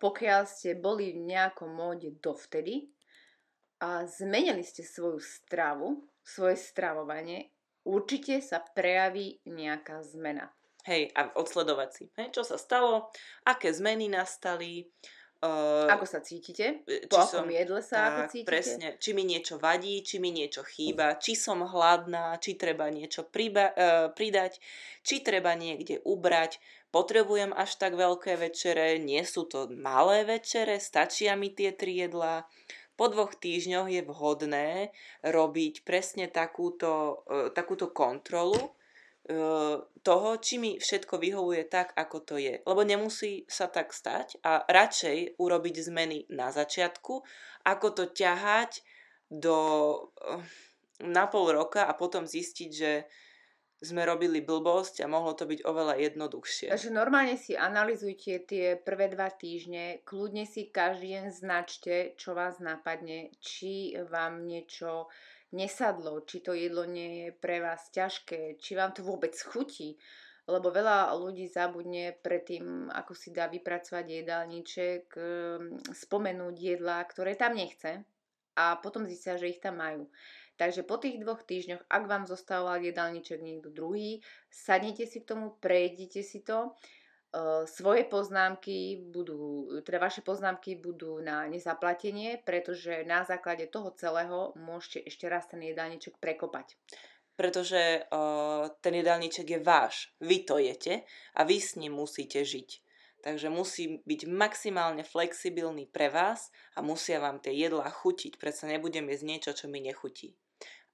pokiaľ 0.00 0.44
ste 0.50 0.76
boli 0.76 1.14
v 1.16 1.24
nejakom 1.30 1.70
móde 1.72 2.12
dovtedy 2.18 2.90
a 3.80 4.04
zmenili 4.04 4.60
ste 4.60 4.84
svoju 4.84 5.20
stravu, 5.20 6.04
svoje 6.20 6.60
stravovanie, 6.60 7.48
určite 7.88 8.44
sa 8.44 8.60
prejaví 8.60 9.40
nejaká 9.48 10.04
zmena. 10.04 10.52
Hej, 10.88 11.12
a 11.12 11.28
odsledovať 11.36 11.90
si, 11.92 12.04
hej, 12.16 12.32
čo 12.32 12.40
sa 12.40 12.56
stalo, 12.56 13.12
aké 13.44 13.68
zmeny 13.68 14.08
nastali. 14.08 14.88
Uh, 15.40 15.88
ako 15.88 16.04
sa 16.04 16.20
cítite? 16.20 16.84
E, 16.84 17.08
po 17.08 17.16
akom 17.16 17.44
som, 17.44 17.46
jedle 17.48 17.80
sa 17.80 17.96
tak, 17.96 18.08
ako 18.12 18.20
cítite? 18.28 18.48
Presne, 18.48 18.88
či 19.00 19.16
mi 19.16 19.24
niečo 19.24 19.56
vadí, 19.56 20.04
či 20.04 20.20
mi 20.20 20.32
niečo 20.32 20.60
chýba, 20.64 21.16
či 21.16 21.32
som 21.36 21.64
hladná, 21.64 22.36
či 22.40 22.60
treba 22.60 22.88
niečo 22.92 23.24
priba, 23.24 23.72
uh, 23.72 24.08
pridať, 24.12 24.60
či 25.04 25.20
treba 25.20 25.56
niekde 25.56 26.00
ubrať. 26.04 26.60
Potrebujem 26.92 27.56
až 27.56 27.76
tak 27.76 27.96
veľké 27.96 28.36
večere, 28.40 29.00
nie 29.00 29.20
sú 29.24 29.48
to 29.48 29.68
malé 29.72 30.28
večere, 30.28 30.80
stačia 30.80 31.36
mi 31.36 31.52
tie 31.52 31.72
tri 31.72 32.04
jedlá. 32.04 32.48
po 33.00 33.08
dvoch 33.08 33.32
týždňoch 33.32 33.88
je 33.88 34.02
vhodné 34.04 34.92
robiť 35.24 35.88
presne 35.88 36.28
takúto, 36.28 37.24
e, 37.32 37.48
takúto 37.48 37.88
kontrolu 37.88 38.76
toho, 40.02 40.28
či 40.42 40.58
mi 40.58 40.80
všetko 40.80 41.20
vyhovuje 41.20 41.68
tak, 41.70 41.94
ako 41.94 42.18
to 42.24 42.34
je. 42.40 42.58
Lebo 42.66 42.82
nemusí 42.82 43.46
sa 43.46 43.70
tak 43.70 43.94
stať 43.94 44.40
a 44.42 44.66
radšej 44.66 45.38
urobiť 45.38 45.74
zmeny 45.86 46.18
na 46.32 46.50
začiatku, 46.50 47.22
ako 47.68 47.86
to 47.94 48.04
ťahať 48.10 48.82
do 49.30 49.56
na 51.00 51.24
pol 51.32 51.48
roka 51.48 51.88
a 51.88 51.96
potom 51.96 52.28
zistiť, 52.28 52.70
že 52.70 53.08
sme 53.80 54.04
robili 54.04 54.44
blbosť 54.44 55.00
a 55.00 55.08
mohlo 55.08 55.32
to 55.32 55.48
byť 55.48 55.64
oveľa 55.64 55.96
jednoduchšie. 55.96 56.68
Takže 56.68 56.92
normálne 56.92 57.40
si 57.40 57.56
analizujte 57.56 58.44
tie 58.44 58.76
prvé 58.76 59.08
dva 59.08 59.32
týždne, 59.32 60.04
kľudne 60.04 60.44
si 60.44 60.68
každý 60.68 61.16
deň 61.16 61.26
značte, 61.32 62.12
čo 62.20 62.36
vás 62.36 62.60
napadne, 62.60 63.32
či 63.40 63.96
vám 64.12 64.44
niečo 64.44 65.08
nesadlo, 65.52 66.22
či 66.26 66.40
to 66.40 66.54
jedlo 66.54 66.86
nie 66.86 67.26
je 67.26 67.28
pre 67.34 67.58
vás 67.62 67.90
ťažké, 67.90 68.58
či 68.58 68.72
vám 68.78 68.94
to 68.94 69.02
vôbec 69.02 69.34
chutí. 69.34 69.98
Lebo 70.50 70.74
veľa 70.74 71.14
ľudí 71.14 71.46
zabudne 71.46 72.16
predtým, 72.26 72.90
ako 72.90 73.14
si 73.14 73.30
dá 73.30 73.46
vypracovať 73.46 74.06
jedálniček, 74.08 75.04
ehm, 75.14 75.78
spomenúť 75.94 76.54
jedlá, 76.58 76.98
ktoré 77.06 77.38
tam 77.38 77.54
nechce 77.54 78.02
a 78.58 78.74
potom 78.82 79.06
zistia, 79.06 79.38
že 79.38 79.52
ich 79.52 79.62
tam 79.62 79.78
majú. 79.78 80.10
Takže 80.60 80.84
po 80.84 81.00
tých 81.00 81.16
dvoch 81.22 81.40
týždňoch, 81.40 81.88
ak 81.88 82.04
vám 82.04 82.28
zostával 82.28 82.84
jedálniček 82.84 83.40
niekto 83.40 83.72
druhý, 83.72 84.20
sadnite 84.52 85.08
si 85.08 85.24
k 85.24 85.28
tomu, 85.32 85.56
prejdite 85.56 86.20
si 86.20 86.44
to. 86.44 86.76
Uh, 87.30 87.62
svoje 87.62 88.02
poznámky 88.10 89.06
budú, 89.06 89.70
teda 89.86 90.02
vaše 90.02 90.18
poznámky 90.18 90.74
budú 90.74 91.22
na 91.22 91.46
nezaplatenie, 91.46 92.42
pretože 92.42 93.06
na 93.06 93.22
základe 93.22 93.70
toho 93.70 93.94
celého 93.94 94.50
môžete 94.58 95.06
ešte 95.06 95.30
raz 95.30 95.46
ten 95.46 95.62
jedálniček 95.62 96.18
prekopať. 96.18 96.74
Pretože 97.38 98.02
uh, 98.10 98.74
ten 98.82 98.98
jedálniček 98.98 99.46
je 99.46 99.60
váš, 99.62 100.10
vy 100.18 100.42
to 100.42 100.58
jete 100.58 101.06
a 101.38 101.40
vy 101.46 101.62
s 101.62 101.78
ním 101.78 102.02
musíte 102.02 102.42
žiť. 102.42 102.82
Takže 103.22 103.46
musí 103.46 104.02
byť 104.02 104.26
maximálne 104.26 105.06
flexibilný 105.06 105.86
pre 105.86 106.10
vás 106.10 106.50
a 106.74 106.82
musia 106.82 107.22
vám 107.22 107.38
tie 107.38 107.54
jedlá 107.54 107.86
chutiť. 107.94 108.42
Predsa 108.42 108.66
nebudem 108.66 109.06
jesť 109.06 109.24
niečo, 109.30 109.50
čo 109.54 109.70
mi 109.70 109.78
nechutí. 109.78 110.34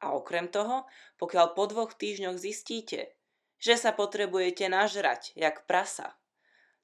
A 0.04 0.12
okrem 0.12 0.52
toho, 0.52 0.84
pokiaľ 1.16 1.56
po 1.56 1.64
dvoch 1.64 1.96
týždňoch 1.96 2.36
zistíte, 2.36 3.16
že 3.56 3.80
sa 3.80 3.96
potrebujete 3.96 4.68
nažrať, 4.68 5.32
jak 5.32 5.64
prasa, 5.64 6.12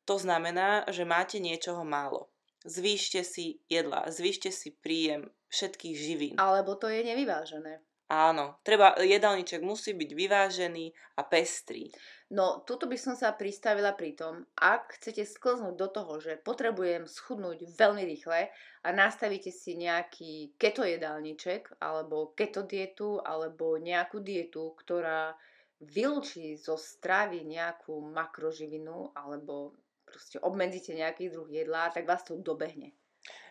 to 0.05 0.19
znamená, 0.19 0.87
že 0.91 1.07
máte 1.07 1.39
niečoho 1.39 1.87
málo. 1.87 2.31
Zvýšte 2.63 3.27
si 3.27 3.59
jedla, 3.67 4.07
zvýšte 4.07 4.55
si 4.55 4.71
príjem 4.71 5.31
všetkých 5.51 5.97
živín. 5.99 6.35
Alebo 6.39 6.79
to 6.79 6.87
je 6.87 7.03
nevyvážené. 7.03 7.83
Áno, 8.13 8.61
treba, 8.61 8.93
jedálniček 9.01 9.65
musí 9.65 9.97
byť 9.97 10.11
vyvážený 10.13 11.17
a 11.17 11.25
pestrý. 11.25 11.89
No, 12.29 12.61
tuto 12.61 12.85
by 12.85 13.01
som 13.01 13.17
sa 13.17 13.33
pristavila 13.33 13.97
pri 13.97 14.13
tom, 14.13 14.45
ak 14.53 15.01
chcete 15.01 15.25
sklznúť 15.25 15.75
do 15.81 15.89
toho, 15.89 16.21
že 16.21 16.37
potrebujem 16.45 17.09
schudnúť 17.09 17.65
veľmi 17.73 18.05
rýchle 18.05 18.53
a 18.85 18.89
nastavíte 18.93 19.49
si 19.49 19.81
nejaký 19.81 20.61
keto 20.61 20.85
jedálniček, 20.85 21.81
alebo 21.81 22.37
keto 22.37 22.69
dietu, 22.69 23.17
alebo 23.25 23.81
nejakú 23.81 24.21
dietu, 24.21 24.77
ktorá 24.77 25.33
vylúči 25.81 26.61
zo 26.61 26.77
stravy 26.77 27.49
nejakú 27.49 27.97
makroživinu, 28.13 29.17
alebo 29.17 29.73
proste 30.13 30.37
obmedzíte 30.45 30.93
nejaký 30.93 31.33
druh 31.33 31.49
jedla, 31.49 31.89
tak 31.89 32.05
vás 32.05 32.21
to 32.21 32.37
dobehne. 32.37 32.93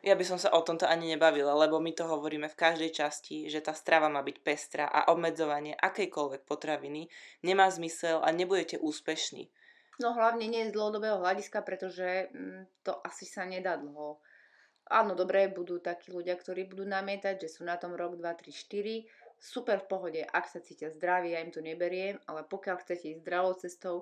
Ja 0.02 0.18
by 0.18 0.26
som 0.26 0.42
sa 0.42 0.52
o 0.52 0.66
tomto 0.66 0.84
ani 0.90 1.14
nebavila, 1.16 1.54
lebo 1.56 1.80
my 1.80 1.94
to 1.94 2.04
hovoríme 2.04 2.50
v 2.50 2.60
každej 2.60 2.92
časti, 2.92 3.48
že 3.48 3.62
tá 3.64 3.72
strava 3.72 4.10
má 4.10 4.20
byť 4.26 4.38
pestrá 4.42 4.86
a 4.90 5.14
obmedzovanie 5.14 5.78
akejkoľvek 5.78 6.42
potraviny 6.44 7.08
nemá 7.46 7.70
zmysel 7.70 8.20
a 8.20 8.34
nebudete 8.34 8.82
úspešní. 8.82 9.48
No 10.02 10.18
hlavne 10.18 10.50
nie 10.50 10.66
z 10.66 10.74
dlhodobého 10.74 11.22
hľadiska, 11.22 11.62
pretože 11.62 12.34
mm, 12.34 12.82
to 12.82 12.98
asi 13.06 13.30
sa 13.30 13.46
nedá 13.46 13.78
dlho. 13.78 14.18
Áno, 14.90 15.14
dobré, 15.14 15.48
budú 15.48 15.78
takí 15.78 16.10
ľudia, 16.10 16.34
ktorí 16.34 16.66
budú 16.66 16.84
namietať, 16.84 17.38
že 17.38 17.48
sú 17.48 17.62
na 17.64 17.78
tom 17.78 17.94
rok, 17.94 18.18
2, 18.18 18.26
3, 18.26 18.50
4. 18.50 19.06
Super 19.38 19.86
v 19.86 19.88
pohode, 19.88 20.22
ak 20.26 20.50
sa 20.50 20.60
cítia 20.60 20.90
zdraví, 20.90 21.38
ja 21.38 21.46
im 21.46 21.54
to 21.54 21.62
neberiem, 21.62 22.18
ale 22.26 22.42
pokiaľ 22.44 22.82
chcete 22.82 23.14
ísť 23.14 23.22
zdravou 23.22 23.54
cestou, 23.54 23.96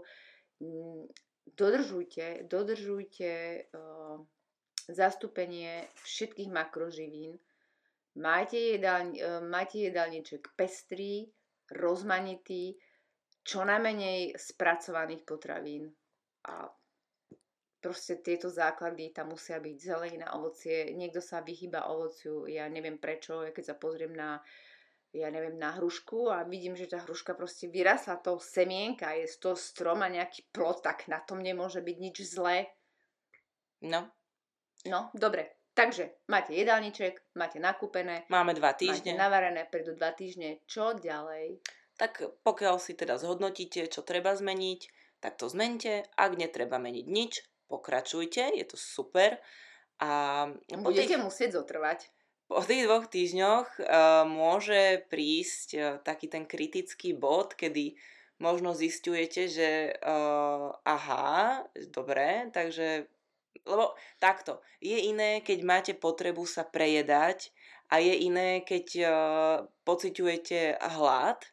mm, 0.64 1.12
dodržujte, 1.56 2.46
dodržujte 2.50 3.32
uh, 3.74 4.20
zastúpenie 4.90 5.86
všetkých 6.02 6.50
makroživín. 6.50 7.38
Máte, 8.18 8.58
jedál, 8.58 9.14
e, 9.14 9.40
máte 9.40 9.86
jedálniček 9.86 10.58
pestrý, 10.58 11.30
rozmanitý, 11.70 12.74
čo 13.46 13.62
najmenej 13.62 14.34
spracovaných 14.36 15.24
potravín. 15.24 15.94
A 16.50 16.68
proste 17.80 18.20
tieto 18.20 18.50
základy 18.50 19.14
tam 19.14 19.32
musia 19.32 19.62
byť 19.62 19.76
zelenina, 19.78 20.36
ovocie. 20.36 20.90
Niekto 20.98 21.22
sa 21.22 21.46
vychýba 21.46 21.88
ovociu, 21.88 22.50
ja 22.50 22.66
neviem 22.68 22.98
prečo, 22.98 23.46
ja 23.46 23.54
keď 23.54 23.64
sa 23.72 23.76
pozriem 23.78 24.12
na 24.18 24.42
ja 25.14 25.30
neviem, 25.34 25.58
na 25.58 25.74
hrušku 25.78 26.30
a 26.30 26.46
vidím, 26.46 26.78
že 26.78 26.90
tá 26.90 27.02
hruška 27.02 27.34
proste 27.34 27.66
vyrasla 27.68 28.22
to 28.22 28.38
semienka, 28.38 29.14
je 29.18 29.26
z 29.26 29.38
toho 29.42 29.56
strom 29.58 30.06
a 30.06 30.10
nejaký 30.10 30.50
plot, 30.54 30.86
tak 30.86 31.10
na 31.10 31.18
tom 31.22 31.42
nemôže 31.42 31.82
byť 31.82 31.98
nič 31.98 32.18
zlé. 32.26 32.70
No, 33.82 34.12
No, 34.88 35.12
dobre. 35.12 35.60
Takže 35.76 36.28
máte 36.28 36.56
jedálniček, 36.56 37.36
máte 37.36 37.60
nakúpené. 37.60 38.28
Máme 38.28 38.52
dva 38.56 38.76
týždne. 38.76 39.16
Máte 39.16 39.20
navarené, 39.20 39.62
predu 39.68 39.96
dva 39.96 40.12
týždne. 40.12 40.64
Čo 40.68 40.96
ďalej? 40.96 41.64
Tak 42.00 42.44
pokiaľ 42.44 42.80
si 42.80 42.96
teda 42.96 43.20
zhodnotíte, 43.20 43.88
čo 43.88 44.04
treba 44.04 44.36
zmeniť, 44.36 44.82
tak 45.20 45.36
to 45.36 45.52
zmente. 45.52 46.04
Ak 46.16 46.36
netreba 46.36 46.80
meniť 46.80 47.06
nič, 47.08 47.44
pokračujte, 47.68 48.56
je 48.56 48.66
to 48.68 48.76
super. 48.80 49.40
A 50.00 50.48
Budete 50.80 51.20
tých, 51.20 51.24
musieť 51.24 51.60
zotrvať. 51.60 52.08
Po 52.50 52.66
tých 52.66 52.90
dvoch 52.90 53.06
týždňoch 53.06 53.68
uh, 53.78 54.26
môže 54.26 55.06
prísť 55.14 55.70
uh, 55.78 55.84
taký 56.02 56.26
ten 56.26 56.50
kritický 56.50 57.14
bod, 57.14 57.54
kedy 57.54 57.94
možno 58.42 58.74
zistujete, 58.74 59.46
že 59.46 59.94
uh, 60.02 60.74
aha, 60.82 61.62
dobre, 61.94 62.50
takže 62.50 63.06
lebo 63.70 63.94
takto, 64.18 64.66
je 64.82 64.98
iné, 64.98 65.46
keď 65.46 65.60
máte 65.62 65.94
potrebu 65.94 66.50
sa 66.50 66.66
prejedať 66.66 67.54
a 67.94 68.02
je 68.02 68.18
iné, 68.18 68.66
keď 68.66 68.86
uh, 68.98 69.12
pociťujete 69.86 70.82
hlad, 70.98 71.46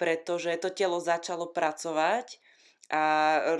pretože 0.00 0.56
to 0.64 0.72
telo 0.72 0.96
začalo 0.96 1.52
pracovať 1.52 2.40
a 2.88 3.02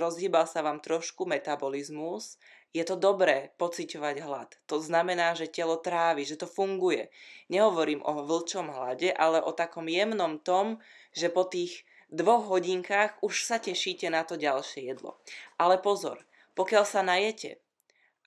rozhýbal 0.01 0.49
sa 0.49 0.65
vám 0.65 0.81
trošku 0.81 1.29
metabolizmus, 1.29 2.41
je 2.69 2.83
to 2.85 2.95
dobré 2.95 3.49
pociťovať 3.57 4.15
hlad. 4.21 4.49
To 4.69 4.77
znamená, 4.77 5.33
že 5.33 5.49
telo 5.49 5.81
trávi, 5.81 6.21
že 6.25 6.37
to 6.37 6.45
funguje. 6.45 7.09
Nehovorím 7.49 8.05
o 8.05 8.21
vlčom 8.21 8.69
hlade, 8.69 9.09
ale 9.09 9.41
o 9.41 9.49
takom 9.53 9.89
jemnom 9.89 10.37
tom, 10.37 10.77
že 11.09 11.33
po 11.33 11.49
tých 11.49 11.85
dvoch 12.13 12.45
hodinkách 12.45 13.17
už 13.25 13.45
sa 13.45 13.57
tešíte 13.57 14.09
na 14.13 14.21
to 14.21 14.37
ďalšie 14.37 14.85
jedlo. 14.85 15.17
Ale 15.57 15.81
pozor, 15.81 16.21
pokiaľ 16.53 16.85
sa 16.85 17.01
najete, 17.01 17.57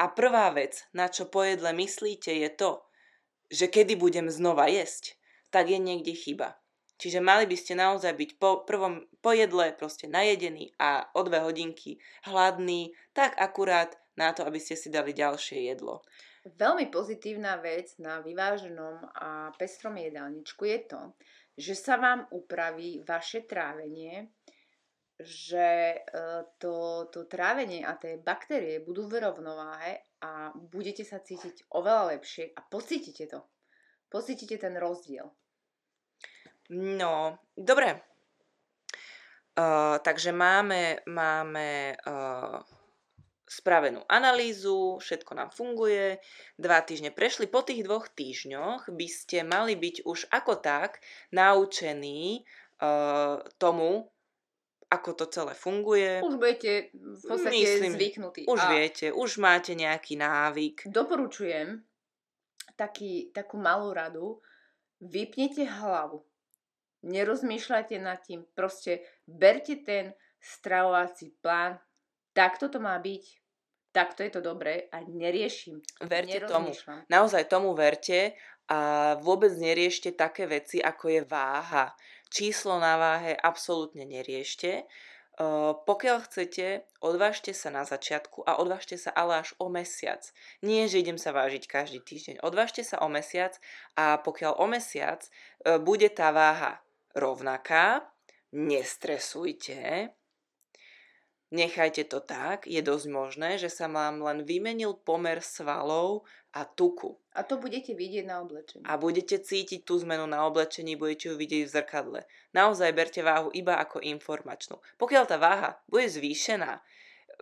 a 0.02 0.10
prvá 0.10 0.50
vec, 0.50 0.82
na 0.90 1.06
čo 1.06 1.30
po 1.30 1.46
jedle 1.46 1.70
myslíte, 1.70 2.34
je 2.34 2.50
to, 2.50 2.82
že 3.52 3.70
kedy 3.70 3.94
budem 3.94 4.26
znova 4.32 4.66
jesť, 4.66 5.14
tak 5.54 5.70
je 5.70 5.78
niekde 5.78 6.16
chyba. 6.16 6.58
Čiže 7.00 7.18
mali 7.18 7.50
by 7.50 7.56
ste 7.58 7.74
naozaj 7.74 8.14
byť 8.14 8.30
po 8.38 8.62
prvom 8.62 9.02
po 9.18 9.34
jedle 9.34 9.74
proste 9.74 10.06
najedení 10.06 10.70
a 10.78 11.08
o 11.14 11.20
dve 11.26 11.42
hodinky 11.42 11.98
hladný, 12.28 12.94
tak 13.16 13.34
akurát 13.38 13.98
na 14.14 14.30
to, 14.30 14.44
aby 14.44 14.60
ste 14.60 14.78
si 14.78 14.92
dali 14.92 15.16
ďalšie 15.16 15.72
jedlo. 15.72 16.04
Veľmi 16.42 16.90
pozitívna 16.90 17.58
vec 17.62 17.94
na 18.02 18.18
vyváženom 18.18 19.14
a 19.14 19.54
pestrom 19.54 19.94
jedálničku 19.94 20.66
je 20.66 20.78
to, 20.90 21.02
že 21.54 21.74
sa 21.78 21.94
vám 21.98 22.26
upraví 22.34 23.02
vaše 23.06 23.46
trávenie 23.46 24.30
že 25.22 25.94
e, 25.94 25.98
to, 26.58 27.06
to 27.14 27.24
trávenie 27.30 27.86
a 27.86 27.94
tie 27.94 28.18
baktérie 28.18 28.82
budú 28.82 29.06
v 29.06 29.22
rovnováhe 29.22 30.02
a 30.22 30.50
budete 30.54 31.06
sa 31.06 31.22
cítiť 31.22 31.70
oveľa 31.70 32.18
lepšie 32.18 32.50
a 32.54 32.60
pocítite 32.66 33.30
to. 33.30 33.40
Pocítite 34.10 34.58
ten 34.58 34.76
rozdiel. 34.76 35.30
No, 36.70 37.38
dobre. 37.56 38.02
Uh, 39.52 40.00
takže 40.00 40.32
máme, 40.32 41.04
máme 41.04 41.92
uh, 42.08 42.62
spravenú 43.44 44.00
analýzu, 44.08 44.96
všetko 44.96 45.32
nám 45.36 45.50
funguje, 45.52 46.16
dva 46.56 46.80
týždne 46.80 47.12
prešli. 47.12 47.44
Po 47.44 47.60
tých 47.60 47.84
dvoch 47.84 48.08
týždňoch 48.08 48.88
by 48.88 49.06
ste 49.12 49.44
mali 49.44 49.76
byť 49.76 50.08
už 50.08 50.32
ako 50.32 50.56
tak 50.56 51.04
naučení 51.36 52.48
uh, 52.80 53.44
tomu, 53.60 54.08
ako 54.88 55.10
to 55.20 55.24
celé 55.28 55.52
funguje. 55.52 56.24
Už 56.24 56.40
budete 56.40 56.92
v 56.96 57.22
podstate 57.24 57.52
Myslím, 57.52 57.92
zvyknutí. 57.92 58.42
Už 58.48 58.60
a 58.60 58.68
viete, 58.72 59.06
už 59.12 59.36
máte 59.36 59.76
nejaký 59.76 60.16
návyk. 60.16 60.88
Doporučujem 60.88 61.84
taký, 62.76 63.28
takú 63.36 63.60
malú 63.60 63.92
radu. 63.92 64.40
Vypnite 65.00 65.68
hlavu. 65.68 66.24
Nerozmýšľajte 67.02 67.96
nad 67.98 68.22
tým. 68.22 68.46
Proste 68.54 69.02
berte 69.26 69.82
ten 69.82 70.14
stravovací 70.38 71.34
plán. 71.42 71.78
Takto 72.32 72.70
to 72.70 72.78
má 72.78 72.98
byť. 72.98 73.24
Takto 73.92 74.24
je 74.24 74.30
to 74.32 74.40
dobré 74.40 74.88
a 74.88 75.04
neriešim. 75.04 75.84
Verte 76.00 76.48
tomu. 76.48 76.72
Naozaj 77.12 77.44
tomu 77.52 77.76
verte 77.76 78.32
a 78.72 79.12
vôbec 79.20 79.52
neriešte 79.52 80.16
také 80.16 80.48
veci, 80.48 80.80
ako 80.80 81.12
je 81.12 81.20
váha. 81.28 81.92
Číslo 82.32 82.80
na 82.80 82.96
váhe 82.96 83.36
absolútne 83.36 84.08
neriešte 84.08 84.88
pokiaľ 85.88 86.28
chcete, 86.28 86.84
odvážte 87.00 87.56
sa 87.56 87.72
na 87.72 87.88
začiatku 87.88 88.44
a 88.44 88.60
odvážte 88.60 89.00
sa 89.00 89.08
ale 89.16 89.40
až 89.40 89.56
o 89.56 89.72
mesiac. 89.72 90.20
Nie, 90.60 90.92
že 90.92 91.00
idem 91.00 91.16
sa 91.16 91.32
vážiť 91.32 91.64
každý 91.64 92.04
týždeň. 92.04 92.44
Odvážte 92.44 92.84
sa 92.84 93.00
o 93.00 93.08
mesiac 93.08 93.56
a 93.96 94.20
pokiaľ 94.20 94.60
o 94.60 94.66
mesiac 94.68 95.24
e, 95.24 95.80
bude 95.80 96.12
tá 96.12 96.36
váha 96.36 96.84
rovnaká, 97.14 98.04
nestresujte, 98.52 100.10
nechajte 101.52 102.08
to 102.08 102.24
tak, 102.24 102.64
je 102.64 102.80
dosť 102.80 103.06
možné, 103.12 103.50
že 103.60 103.68
sa 103.68 103.86
vám 103.86 104.24
len 104.24 104.42
vymenil 104.42 104.96
pomer 104.96 105.44
svalov 105.44 106.24
a 106.56 106.64
tuku. 106.64 107.16
A 107.32 107.44
to 107.44 107.56
budete 107.56 107.96
vidieť 107.96 108.24
na 108.28 108.44
oblečení. 108.44 108.84
A 108.84 109.00
budete 109.00 109.40
cítiť 109.40 109.84
tú 109.84 109.96
zmenu 110.04 110.28
na 110.28 110.44
oblečení, 110.44 110.96
budete 110.96 111.32
ju 111.32 111.34
vidieť 111.36 111.64
v 111.64 111.72
zrkadle. 111.72 112.20
Naozaj 112.52 112.92
berte 112.92 113.20
váhu 113.24 113.48
iba 113.56 113.80
ako 113.80 114.04
informačnú. 114.04 114.80
Pokiaľ 115.00 115.24
tá 115.24 115.36
váha 115.40 115.80
bude 115.88 116.08
zvýšená, 116.08 116.80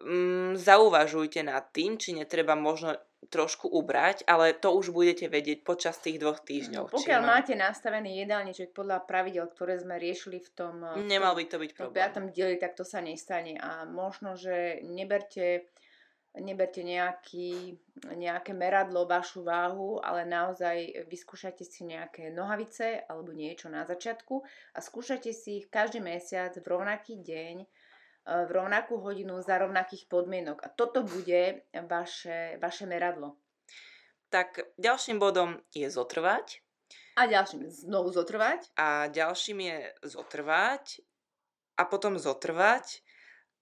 mm, 0.02 0.58
zauvažujte 0.58 1.42
nad 1.42 1.70
tým, 1.74 1.98
či 1.98 2.14
netreba 2.14 2.54
možno 2.54 2.94
trošku 3.28 3.68
ubrať, 3.68 4.24
ale 4.24 4.56
to 4.56 4.72
už 4.72 4.96
budete 4.96 5.28
vedieť 5.28 5.60
počas 5.60 6.00
tých 6.00 6.16
dvoch 6.16 6.40
týždňov. 6.40 6.88
Pokiaľ 6.88 7.20
má... 7.20 7.38
máte 7.38 7.52
nastavený 7.52 8.24
jedálniček 8.24 8.72
podľa 8.72 9.04
pravidel, 9.04 9.44
ktoré 9.52 9.76
sme 9.76 10.00
riešili 10.00 10.40
v 10.40 10.50
tom, 10.56 10.74
v 10.96 11.04
Nemal 11.04 11.36
by 11.36 11.44
to 11.44 11.60
byť 11.60 11.70
problém. 11.76 11.92
V 11.92 11.98
piatom 12.00 12.24
dieli, 12.32 12.56
tak 12.56 12.72
to 12.72 12.82
sa 12.82 13.04
nestane. 13.04 13.60
A 13.60 13.84
možno, 13.84 14.40
že 14.40 14.80
neberte 14.88 15.68
neberte 16.38 16.86
nejaký, 16.86 17.74
nejaké 18.14 18.54
meradlo, 18.54 19.02
vašu 19.02 19.42
váhu, 19.42 19.98
ale 19.98 20.22
naozaj 20.22 21.10
vyskúšajte 21.10 21.66
si 21.66 21.82
nejaké 21.82 22.30
nohavice 22.30 23.02
alebo 23.10 23.34
niečo 23.34 23.66
na 23.66 23.82
začiatku 23.82 24.38
a 24.74 24.78
skúšajte 24.78 25.30
si 25.34 25.64
ich 25.64 25.66
každý 25.66 25.98
mesiac 25.98 26.54
v 26.54 26.62
rovnaký 26.70 27.18
deň, 27.18 27.66
v 28.26 28.50
rovnakú 28.50 29.00
hodinu, 29.00 29.40
za 29.40 29.58
rovnakých 29.58 30.06
podmienok. 30.06 30.60
A 30.62 30.68
toto 30.68 31.02
bude 31.02 31.64
vaše, 31.88 32.60
vaše 32.60 32.84
meradlo. 32.84 33.40
Tak 34.30 34.78
ďalším 34.78 35.18
bodom 35.18 35.58
je 35.74 35.90
zotrvať. 35.90 36.62
A 37.18 37.26
ďalším 37.26 37.66
znovu 37.66 38.14
zotrvať. 38.14 38.70
A 38.78 39.10
ďalším 39.10 39.58
je 39.60 39.76
zotrvať 40.06 41.02
a 41.76 41.82
potom 41.88 42.20
zotrvať. 42.20 43.02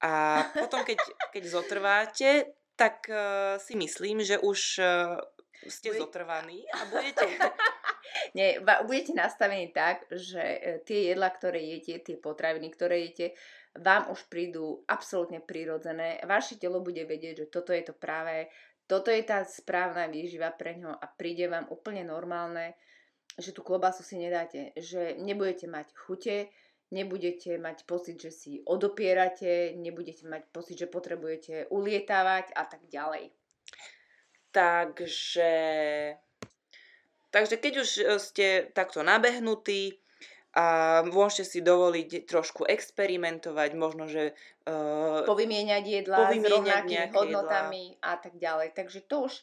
A 0.05 0.43
potom, 0.63 0.85
keď, 0.85 0.99
keď 1.33 1.45
zotrváte, 1.49 2.31
tak 2.79 3.09
uh, 3.11 3.57
si 3.59 3.75
myslím, 3.75 4.23
že 4.23 4.39
už 4.39 4.79
uh, 4.79 5.19
ste 5.67 5.91
Bude... 5.91 6.07
zotrvaní 6.07 6.63
a 6.71 6.79
budete... 6.87 7.27
Nie, 8.35 8.59
budete 8.61 9.15
nastavení 9.15 9.71
tak, 9.71 10.09
že 10.11 10.41
e, 10.41 10.81
tie 10.83 11.13
jedla, 11.13 11.29
ktoré 11.31 11.61
jete, 11.61 12.03
tie 12.03 12.17
potraviny, 12.19 12.67
ktoré 12.73 13.05
jete, 13.09 13.37
vám 13.79 14.11
už 14.11 14.27
prídu 14.27 14.83
absolútne 14.87 15.39
prirodzené. 15.43 16.19
Vaše 16.27 16.59
telo 16.59 16.83
bude 16.83 17.03
vedieť, 17.07 17.45
že 17.45 17.51
toto 17.51 17.71
je 17.71 17.83
to 17.87 17.95
práve, 17.95 18.51
toto 18.89 19.13
je 19.13 19.23
tá 19.23 19.45
správna 19.45 20.09
výživa 20.09 20.49
pre 20.51 20.77
ňo 20.81 20.97
a 20.97 21.07
príde 21.07 21.47
vám 21.47 21.69
úplne 21.69 22.09
normálne, 22.09 22.75
že 23.39 23.55
tú 23.55 23.63
klobasu 23.63 24.03
si 24.03 24.19
nedáte, 24.19 24.73
že 24.75 25.15
nebudete 25.21 25.69
mať 25.71 25.95
chute, 25.95 26.51
nebudete 26.91 27.61
mať 27.61 27.85
pocit, 27.85 28.17
že 28.17 28.33
si 28.33 28.53
odopierate, 28.65 29.77
nebudete 29.77 30.25
mať 30.25 30.43
pocit, 30.49 30.81
že 30.81 30.89
potrebujete 30.89 31.69
ulietávať 31.69 32.57
a 32.57 32.65
tak 32.65 32.89
ďalej. 32.89 33.31
Takže, 34.49 35.53
takže 37.29 37.57
keď 37.61 37.73
už 37.85 37.89
e, 38.01 38.05
ste 38.17 38.47
takto 38.73 39.05
nabehnutí, 39.05 40.01
a 40.57 41.01
môžete 41.05 41.45
si 41.45 41.59
dovoliť 41.61 42.25
trošku 42.25 42.65
experimentovať, 42.65 43.71
možno, 43.77 44.09
že... 44.09 44.33
Uh, 44.65 45.23
povymieňať 45.29 45.85
jedla 45.85 46.17
povymieňať 46.25 46.49
s 46.49 46.55
rovnakými 46.57 47.07
hodnotami 47.13 47.85
jedla. 47.93 48.05
a 48.09 48.13
tak 48.17 48.35
ďalej. 48.41 48.69
Takže 48.73 49.01
to 49.05 49.17
už, 49.29 49.35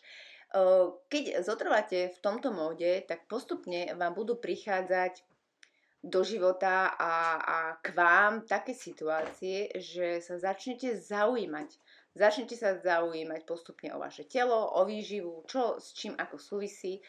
uh, 0.58 0.98
keď 1.14 1.46
zotrváte 1.46 2.10
v 2.10 2.18
tomto 2.20 2.50
móde, 2.50 3.06
tak 3.06 3.30
postupne 3.30 3.94
vám 3.94 4.18
budú 4.18 4.34
prichádzať 4.34 5.22
do 6.06 6.22
života 6.22 6.94
a, 6.94 7.14
a 7.42 7.58
k 7.82 7.98
vám 7.98 8.46
také 8.46 8.78
situácie, 8.78 9.74
že 9.74 10.22
sa 10.22 10.38
začnete 10.38 10.94
zaujímať. 11.02 11.70
Začnete 12.16 12.56
sa 12.56 12.78
zaujímať 12.78 13.42
postupne 13.44 13.90
o 13.92 14.00
vaše 14.00 14.24
telo, 14.30 14.78
o 14.78 14.86
výživu, 14.86 15.44
čo 15.50 15.82
s 15.82 15.92
čím 15.98 16.14
ako 16.16 16.38
súvisí 16.38 17.02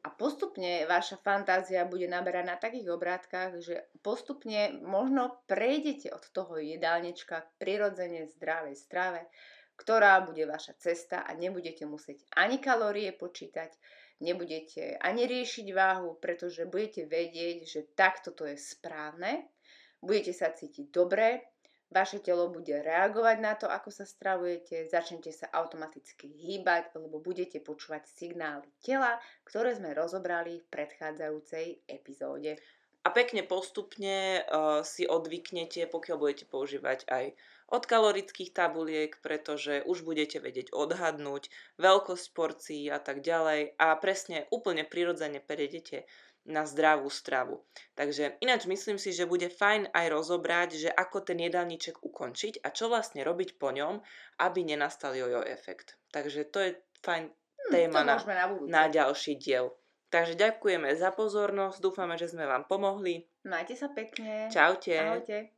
a 0.00 0.08
postupne 0.08 0.88
vaša 0.88 1.20
fantázia 1.20 1.84
bude 1.84 2.08
naberať 2.08 2.44
na 2.48 2.56
takých 2.56 2.88
obrátkach, 2.88 3.60
že 3.60 3.84
postupne 4.00 4.80
možno 4.80 5.44
prejdete 5.44 6.08
od 6.08 6.24
toho 6.32 6.56
jedálnička 6.56 7.44
k 7.44 7.54
prirodzene 7.60 8.24
zdravej 8.32 8.76
strave, 8.80 9.28
ktorá 9.76 10.24
bude 10.24 10.48
vaša 10.48 10.76
cesta 10.80 11.20
a 11.20 11.36
nebudete 11.36 11.84
musieť 11.84 12.24
ani 12.32 12.56
kalórie 12.56 13.12
počítať, 13.12 13.76
nebudete 14.24 14.96
ani 15.00 15.28
riešiť 15.28 15.66
váhu, 15.72 16.16
pretože 16.16 16.64
budete 16.64 17.04
vedieť, 17.04 17.58
že 17.68 17.80
takto 17.92 18.32
to 18.32 18.48
je 18.48 18.56
správne, 18.56 19.52
budete 20.00 20.32
sa 20.32 20.48
cítiť 20.48 20.88
dobre, 20.88 21.49
vaše 21.90 22.22
telo 22.22 22.46
bude 22.48 22.72
reagovať 22.72 23.36
na 23.42 23.58
to, 23.58 23.66
ako 23.66 23.90
sa 23.90 24.06
stravujete, 24.06 24.86
začnete 24.86 25.34
sa 25.34 25.50
automaticky 25.50 26.30
hýbať, 26.30 26.94
lebo 26.94 27.18
budete 27.18 27.58
počúvať 27.58 28.06
signály 28.06 28.70
tela, 28.78 29.18
ktoré 29.42 29.74
sme 29.74 29.90
rozobrali 29.94 30.62
v 30.62 30.70
predchádzajúcej 30.70 31.82
epizóde. 31.90 32.62
A 33.00 33.08
pekne 33.16 33.40
postupne 33.40 34.44
uh, 34.44 34.84
si 34.84 35.08
odvyknete, 35.08 35.88
pokiaľ 35.88 36.16
budete 36.20 36.44
používať 36.44 37.08
aj 37.08 37.32
od 37.70 37.82
kalorických 37.86 38.52
tabuliek, 38.52 39.16
pretože 39.24 39.86
už 39.86 40.02
budete 40.04 40.42
vedieť 40.42 40.74
odhadnúť 40.74 41.48
veľkosť 41.80 42.26
porcií 42.36 42.84
a 42.92 43.00
tak 43.00 43.24
ďalej 43.24 43.78
a 43.78 43.94
presne 43.96 44.44
úplne 44.52 44.84
prirodzene 44.84 45.40
prejdete 45.40 46.04
na 46.48 46.64
zdravú 46.64 47.12
stravu. 47.12 47.60
Takže 47.94 48.40
ináč 48.40 48.64
myslím 48.64 48.96
si, 48.96 49.12
že 49.12 49.28
bude 49.28 49.52
fajn 49.52 49.92
aj 49.92 50.06
rozobrať, 50.08 50.68
že 50.76 50.90
ako 50.90 51.20
ten 51.20 51.38
jedálniček 51.40 52.00
ukončiť 52.00 52.64
a 52.64 52.72
čo 52.72 52.88
vlastne 52.88 53.20
robiť 53.20 53.60
po 53.60 53.70
ňom, 53.70 54.00
aby 54.40 54.60
nenastal 54.64 55.12
jojo 55.12 55.44
efekt. 55.44 56.00
Takže 56.10 56.48
to 56.48 56.58
je 56.64 56.70
fajn 57.04 57.28
hm, 57.28 57.70
téma 57.70 58.00
na, 58.02 58.16
na, 58.24 58.46
na 58.66 58.82
ďalší 58.88 59.36
diel. 59.36 59.76
Takže 60.10 60.34
ďakujeme 60.34 60.90
za 60.98 61.14
pozornosť, 61.14 61.78
dúfame, 61.78 62.18
že 62.18 62.26
sme 62.26 62.42
vám 62.42 62.66
pomohli. 62.66 63.30
Majte 63.46 63.78
sa 63.78 63.94
pekne. 63.94 64.50
Čaute. 64.50 64.98
Ahojte. 64.98 65.54